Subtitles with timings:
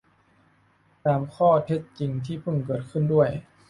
[1.05, 3.29] ตามข้อเท็จจริงที่เพิ่งเกิดขึ้นด้วย